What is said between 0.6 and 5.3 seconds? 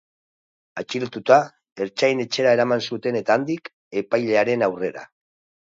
Atxilotuta, ertzain-etxera eraman zuten eta handik, epailearen aurrera.